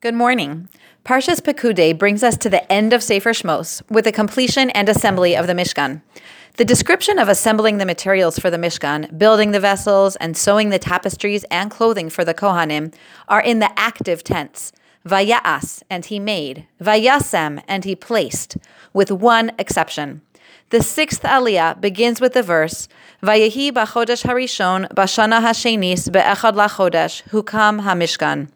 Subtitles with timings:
[0.00, 0.68] Good morning.
[1.04, 5.36] Parshas Pekudei brings us to the end of Sefer Shmos with the completion and assembly
[5.36, 6.02] of the Mishkan.
[6.56, 10.78] The description of assembling the materials for the Mishkan, building the vessels, and sewing the
[10.78, 12.94] tapestries and clothing for the Kohanim
[13.26, 14.70] are in the active tense.
[15.04, 16.68] Vayas, and he made.
[16.80, 18.56] Vayasem, and he placed,
[18.92, 20.22] with one exception.
[20.70, 22.86] The sixth aliyah begins with the verse,
[23.20, 28.52] Vayehi b'chodesh harishon b'shana hashenis be'echad lachodesh hukam hamishkan.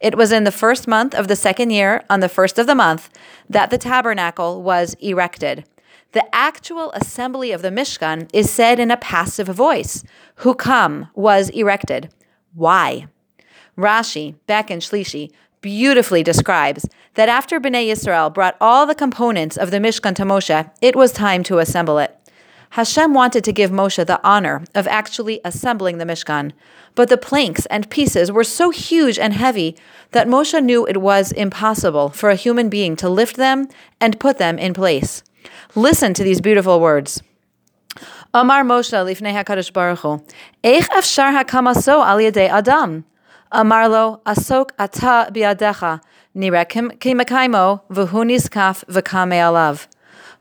[0.00, 2.74] It was in the first month of the second year, on the first of the
[2.74, 3.08] month,
[3.48, 5.64] that the tabernacle was erected.
[6.12, 10.04] The actual assembly of the Mishkan is said in a passive voice.
[10.38, 12.12] Hukam was erected.
[12.54, 13.08] Why?
[13.76, 19.70] Rashi, back in Shlishi, beautifully describes that after Bnei Yisrael brought all the components of
[19.70, 22.15] the Mishkan to Moshe, it was time to assemble it.
[22.76, 26.52] Hashem wanted to give Moshe the honor of actually assembling the Mishkan,
[26.94, 29.78] but the planks and pieces were so huge and heavy
[30.10, 33.66] that Moshe knew it was impossible for a human being to lift them
[33.98, 35.22] and put them in place.
[35.74, 37.22] Listen to these beautiful words.
[38.34, 40.22] Amar Moshe lifnei HaKadosh Baruch Hu,
[40.62, 43.06] Eich afshar hakamaso al yedei Adam?
[43.50, 46.02] Amar lo, asok ata biadecha,
[46.36, 49.86] nirekim kimakaimo, v'hu niskaf v'kame alav.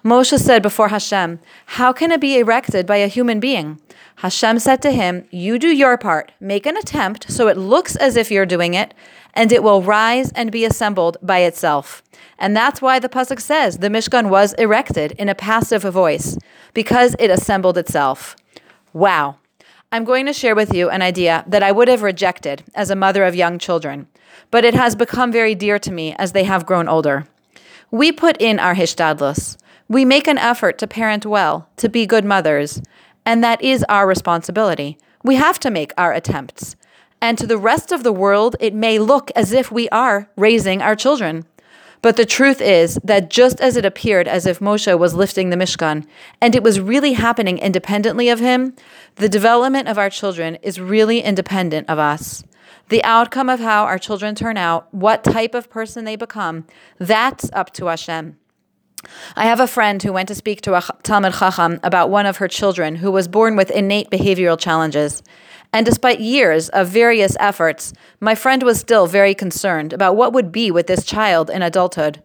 [0.06, 3.82] Moshe said before Hashem, How can it be erected by a human being?
[4.18, 8.16] Hashem said to him, You do your part, make an attempt so it looks as
[8.16, 8.94] if you're doing it,
[9.34, 12.04] and it will rise and be assembled by itself.
[12.38, 16.38] And that's why the Pasuk says the Mishkan was erected in a passive voice,
[16.76, 18.36] because it assembled itself.
[18.94, 19.38] Wow.
[19.92, 22.96] I'm going to share with you an idea that I would have rejected as a
[22.96, 24.08] mother of young children,
[24.52, 27.26] but it has become very dear to me as they have grown older.
[27.90, 29.58] We put in our hishtadlus.
[29.88, 32.82] We make an effort to parent well, to be good mothers,
[33.24, 34.98] and that is our responsibility.
[35.24, 36.76] We have to make our attempts.
[37.22, 40.82] And to the rest of the world, it may look as if we are raising
[40.82, 41.46] our children.
[42.02, 45.56] But the truth is that just as it appeared as if Moshe was lifting the
[45.56, 46.06] Mishkan,
[46.42, 48.76] and it was really happening independently of him,
[49.16, 52.44] the development of our children is really independent of us.
[52.90, 56.66] The outcome of how our children turn out, what type of person they become,
[57.00, 58.38] that's up to Hashem.
[59.36, 62.38] I have a friend who went to speak to a Talmud Chacham about one of
[62.38, 65.24] her children who was born with innate behavioral challenges.
[65.74, 70.52] And despite years of various efforts, my friend was still very concerned about what would
[70.52, 72.22] be with this child in adulthood.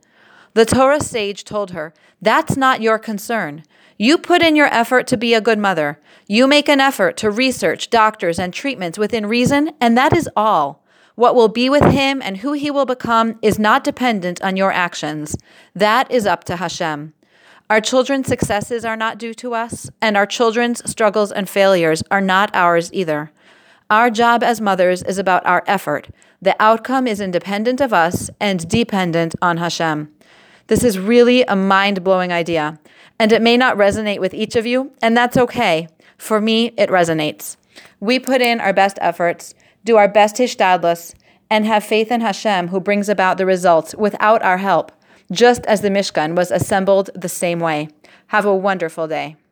[0.55, 3.65] The Torah sage told her, That's not your concern.
[3.99, 6.01] You put in your effort to be a good mother.
[6.27, 10.80] You make an effort to research doctors and treatments within reason, and that is all.
[11.21, 14.73] What will be with him and who he will become is not dependent on your
[14.73, 15.37] actions.
[15.75, 17.13] That is up to Hashem.
[17.69, 22.23] Our children's successes are not due to us, and our children's struggles and failures are
[22.23, 23.33] not ours either.
[23.91, 26.09] Our job as mothers is about our effort.
[26.41, 30.11] The outcome is independent of us and dependent on Hashem.
[30.69, 32.81] This is really a mind blowing idea,
[33.19, 35.87] and it may not resonate with each of you, and that's okay.
[36.17, 37.59] For me, it resonates.
[38.01, 39.55] We put in our best efforts
[39.85, 41.15] do our best hishtadlus,
[41.51, 44.93] and have faith in Hashem who brings about the results without our help,
[45.33, 47.89] just as the Mishkan was assembled the same way.
[48.29, 49.37] Have a wonderful day.